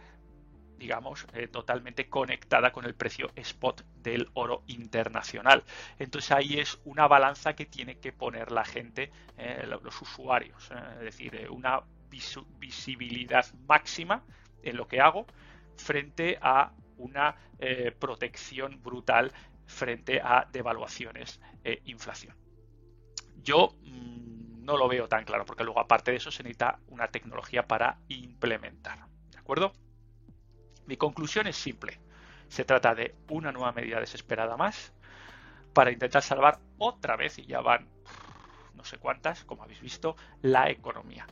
digamos, 0.77 1.27
eh, 1.33 1.49
totalmente 1.49 2.07
conectada 2.07 2.71
con 2.71 2.85
el 2.85 2.95
precio 2.95 3.29
spot 3.35 3.83
del 4.01 4.29
oro 4.35 4.63
internacional. 4.67 5.65
Entonces 5.99 6.31
ahí 6.31 6.59
es 6.59 6.79
una 6.85 7.09
balanza 7.09 7.55
que 7.55 7.65
tiene 7.65 7.97
que 7.99 8.13
poner 8.13 8.53
la 8.53 8.63
gente, 8.63 9.11
eh, 9.37 9.65
los 9.67 10.01
usuarios, 10.01 10.69
es 10.99 11.01
decir, 11.01 11.47
una 11.49 11.81
visibilidad 12.57 13.45
máxima 13.67 14.23
en 14.63 14.77
lo 14.77 14.87
que 14.87 15.01
hago 15.01 15.25
frente 15.75 16.37
a 16.41 16.71
una 16.97 17.35
protección 17.99 18.81
brutal 18.81 19.33
frente 19.65 20.21
a 20.21 20.47
devaluaciones 20.51 21.41
e 21.63 21.81
inflación. 21.85 22.35
Yo 23.43 23.75
mm, 23.83 24.34
no 24.65 24.77
lo 24.77 24.87
veo 24.87 25.07
tan 25.07 25.23
claro 25.23 25.45
porque 25.45 25.63
luego 25.63 25.79
aparte 25.79 26.11
de 26.11 26.17
eso 26.17 26.31
se 26.31 26.43
necesita 26.43 26.79
una 26.87 27.07
tecnología 27.07 27.67
para 27.67 27.99
implementar. 28.07 29.05
¿De 29.31 29.37
acuerdo? 29.37 29.71
Mi 30.87 30.97
conclusión 30.97 31.47
es 31.47 31.55
simple. 31.55 31.99
Se 32.47 32.65
trata 32.65 32.95
de 32.95 33.15
una 33.29 33.51
nueva 33.51 33.71
medida 33.71 33.99
desesperada 33.99 34.57
más 34.57 34.93
para 35.73 35.91
intentar 35.91 36.21
salvar 36.21 36.59
otra 36.77 37.15
vez, 37.15 37.37
y 37.37 37.45
ya 37.45 37.61
van 37.61 37.87
no 38.75 38.83
sé 38.83 38.97
cuántas, 38.97 39.43
como 39.45 39.63
habéis 39.63 39.81
visto, 39.81 40.15
la 40.41 40.69
economía. 40.69 41.25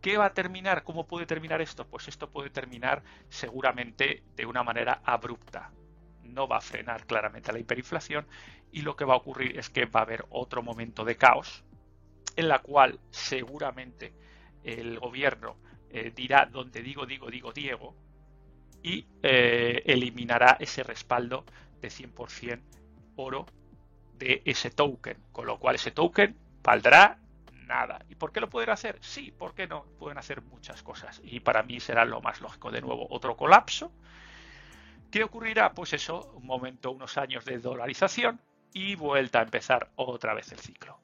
¿Qué 0.00 0.16
va 0.16 0.26
a 0.26 0.34
terminar? 0.34 0.84
¿Cómo 0.84 1.06
puede 1.06 1.26
terminar 1.26 1.60
esto? 1.60 1.86
Pues 1.86 2.08
esto 2.08 2.30
puede 2.30 2.50
terminar 2.50 3.02
seguramente 3.28 4.22
de 4.36 4.46
una 4.46 4.62
manera 4.62 5.00
abrupta, 5.04 5.70
no 6.22 6.46
va 6.48 6.58
a 6.58 6.60
frenar 6.60 7.06
claramente 7.06 7.52
la 7.52 7.58
hiperinflación 7.58 8.26
y 8.72 8.82
lo 8.82 8.96
que 8.96 9.04
va 9.04 9.14
a 9.14 9.18
ocurrir 9.18 9.58
es 9.58 9.70
que 9.70 9.86
va 9.86 10.00
a 10.00 10.02
haber 10.02 10.26
otro 10.30 10.62
momento 10.62 11.04
de 11.04 11.16
caos 11.16 11.64
en 12.36 12.48
la 12.48 12.60
cual 12.60 12.98
seguramente 13.10 14.14
el 14.62 14.98
gobierno 14.98 15.56
eh, 15.90 16.12
dirá 16.14 16.46
donde 16.46 16.82
digo, 16.82 17.06
digo, 17.06 17.30
digo, 17.30 17.52
Diego 17.52 17.94
y 18.82 19.06
eh, 19.22 19.82
eliminará 19.86 20.56
ese 20.60 20.82
respaldo 20.82 21.44
de 21.80 21.88
100% 21.88 22.60
oro 23.16 23.46
de 24.18 24.42
ese 24.44 24.70
token, 24.70 25.18
con 25.32 25.46
lo 25.46 25.58
cual 25.58 25.76
ese 25.76 25.90
token 25.90 26.36
valdrá 26.62 27.18
nada. 27.66 28.04
¿Y 28.08 28.14
por 28.14 28.32
qué 28.32 28.40
lo 28.40 28.50
pueden 28.50 28.70
hacer? 28.70 28.98
Sí, 29.00 29.30
¿por 29.30 29.54
qué 29.54 29.66
no? 29.66 29.84
Pueden 29.98 30.18
hacer 30.18 30.42
muchas 30.42 30.82
cosas 30.82 31.20
y 31.24 31.40
para 31.40 31.62
mí 31.62 31.80
será 31.80 32.04
lo 32.04 32.20
más 32.20 32.40
lógico. 32.40 32.70
De 32.70 32.80
nuevo, 32.80 33.06
otro 33.10 33.36
colapso 33.36 33.92
¿Qué 35.14 35.22
ocurrirá? 35.22 35.72
Pues 35.72 35.92
eso, 35.92 36.32
un 36.34 36.44
momento, 36.44 36.90
unos 36.90 37.16
años 37.18 37.44
de 37.44 37.60
dolarización 37.60 38.40
y 38.72 38.96
vuelta 38.96 39.38
a 39.38 39.42
empezar 39.44 39.92
otra 39.94 40.34
vez 40.34 40.50
el 40.50 40.58
ciclo. 40.58 40.98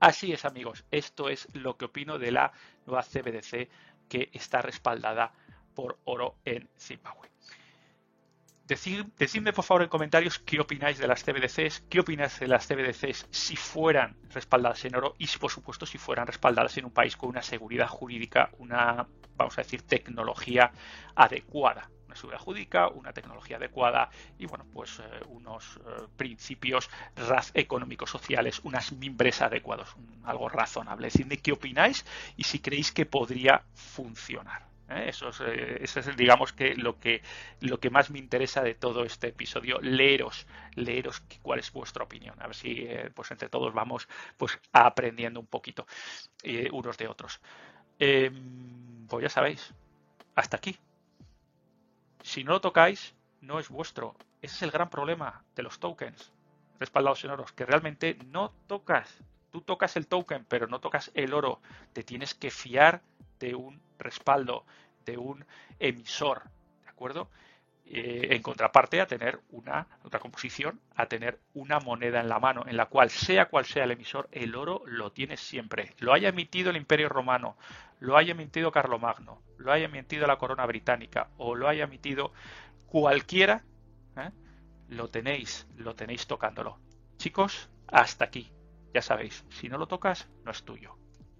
Así 0.00 0.32
es, 0.32 0.46
amigos, 0.46 0.86
esto 0.90 1.28
es 1.28 1.46
lo 1.52 1.76
que 1.76 1.84
opino 1.84 2.18
de 2.18 2.32
la 2.32 2.52
nueva 2.86 3.02
CBDC 3.02 3.68
que 4.08 4.30
está 4.32 4.62
respaldada 4.62 5.34
por 5.74 5.98
oro 6.04 6.38
en 6.46 6.70
Zimbabue. 6.78 7.28
decidme 8.66 9.52
por 9.52 9.62
favor 9.62 9.82
en 9.82 9.90
comentarios 9.90 10.38
qué 10.38 10.58
opináis 10.58 10.96
de 10.96 11.06
las 11.06 11.22
CBDCs, 11.22 11.82
qué 11.90 12.00
opináis 12.00 12.40
de 12.40 12.48
las 12.48 12.66
CBDCs 12.66 13.26
si 13.30 13.56
fueran 13.56 14.16
respaldadas 14.30 14.82
en 14.86 14.96
oro 14.96 15.16
y 15.18 15.26
por 15.36 15.50
supuesto 15.50 15.84
si 15.84 15.98
fueran 15.98 16.26
respaldadas 16.26 16.78
en 16.78 16.86
un 16.86 16.92
país 16.92 17.14
con 17.14 17.28
una 17.28 17.42
seguridad 17.42 17.88
jurídica, 17.88 18.50
una, 18.56 19.06
vamos 19.36 19.58
a 19.58 19.62
decir, 19.62 19.82
tecnología 19.82 20.72
adecuada 21.14 21.90
una 22.10 22.16
seguridad 22.16 22.40
jurídica, 22.40 22.88
una 22.88 23.12
tecnología 23.12 23.56
adecuada 23.56 24.10
y 24.38 24.46
bueno, 24.46 24.66
pues 24.72 24.98
eh, 24.98 25.02
unos 25.28 25.76
eh, 25.76 26.06
principios 26.16 26.90
económicos 27.54 28.10
sociales, 28.10 28.60
unas 28.64 28.92
mimbres 28.92 29.40
adecuados, 29.42 29.94
algo 30.24 30.48
razonable. 30.48 31.06
Decidme 31.06 31.38
qué 31.38 31.52
opináis 31.52 32.04
y 32.36 32.44
si 32.44 32.58
creéis 32.58 32.90
que 32.90 33.06
podría 33.06 33.62
funcionar. 33.74 34.66
¿eh? 34.88 35.06
Eso, 35.08 35.28
es, 35.28 36.16
digamos 36.16 36.52
que 36.52 36.74
lo 36.74 36.98
que 36.98 37.22
lo 37.60 37.78
que 37.78 37.90
más 37.90 38.10
me 38.10 38.18
interesa 38.18 38.62
de 38.62 38.74
todo 38.74 39.04
este 39.04 39.28
episodio 39.28 39.78
leeros 39.80 40.46
leeros 40.74 41.22
cuál 41.42 41.60
es 41.60 41.70
vuestra 41.72 42.02
opinión 42.02 42.34
a 42.40 42.46
ver 42.46 42.56
si 42.56 42.88
pues 43.14 43.30
entre 43.30 43.48
todos 43.48 43.72
vamos 43.72 44.08
pues 44.36 44.58
aprendiendo 44.72 45.38
un 45.38 45.46
poquito 45.46 45.86
unos 46.72 46.98
de 46.98 47.06
otros 47.06 47.40
em, 48.00 49.06
pues 49.06 49.22
ya 49.22 49.28
sabéis 49.28 49.72
hasta 50.34 50.56
aquí 50.56 50.76
si 52.30 52.44
no 52.44 52.52
lo 52.52 52.60
tocáis, 52.60 53.16
no 53.40 53.58
es 53.58 53.68
vuestro. 53.68 54.14
Ese 54.40 54.54
es 54.54 54.62
el 54.62 54.70
gran 54.70 54.88
problema 54.88 55.42
de 55.56 55.64
los 55.64 55.80
tokens 55.80 56.32
respaldados 56.78 57.24
en 57.24 57.32
oros, 57.32 57.52
que 57.52 57.66
realmente 57.66 58.16
no 58.26 58.52
tocas. 58.68 59.24
Tú 59.50 59.62
tocas 59.62 59.96
el 59.96 60.06
token, 60.06 60.44
pero 60.44 60.68
no 60.68 60.78
tocas 60.78 61.10
el 61.14 61.34
oro. 61.34 61.60
Te 61.92 62.04
tienes 62.04 62.34
que 62.34 62.52
fiar 62.52 63.02
de 63.40 63.56
un 63.56 63.82
respaldo, 63.98 64.64
de 65.04 65.18
un 65.18 65.44
emisor, 65.80 66.44
¿de 66.84 66.88
acuerdo? 66.88 67.28
Eh, 67.92 68.36
en 68.36 68.40
contraparte 68.40 69.00
a 69.00 69.06
tener 69.08 69.40
una 69.50 69.88
otra 70.04 70.20
composición, 70.20 70.78
a 70.94 71.06
tener 71.06 71.40
una 71.54 71.80
moneda 71.80 72.20
en 72.20 72.28
la 72.28 72.38
mano, 72.38 72.62
en 72.68 72.76
la 72.76 72.86
cual 72.86 73.10
sea 73.10 73.46
cual 73.46 73.64
sea 73.64 73.82
el 73.82 73.90
emisor, 73.90 74.28
el 74.30 74.54
oro 74.54 74.82
lo 74.86 75.10
tienes 75.10 75.40
siempre. 75.40 75.96
Lo 75.98 76.12
haya 76.12 76.28
emitido 76.28 76.70
el 76.70 76.76
Imperio 76.76 77.08
Romano, 77.08 77.56
lo 77.98 78.16
haya 78.16 78.30
emitido 78.30 78.70
Carlomagno, 78.70 79.42
lo 79.58 79.72
haya 79.72 79.86
emitido 79.86 80.28
la 80.28 80.38
corona 80.38 80.64
británica 80.66 81.30
o 81.36 81.56
lo 81.56 81.66
haya 81.66 81.82
emitido 81.82 82.32
cualquiera, 82.86 83.64
¿eh? 84.16 84.30
lo 84.88 85.08
tenéis, 85.08 85.66
lo 85.76 85.96
tenéis 85.96 86.28
tocándolo. 86.28 86.78
Chicos, 87.16 87.70
hasta 87.88 88.24
aquí. 88.24 88.52
Ya 88.94 89.02
sabéis, 89.02 89.44
si 89.48 89.68
no 89.68 89.78
lo 89.78 89.88
tocas, 89.88 90.28
no 90.44 90.52
es 90.52 90.62
tuyo. 90.62 90.96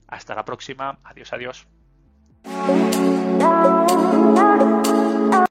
Hasta 0.08 0.34
la 0.34 0.44
próxima. 0.44 0.98
Adiós, 1.04 1.32
adiós. 1.32 1.68